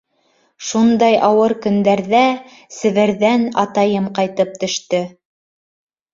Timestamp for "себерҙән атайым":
2.79-4.09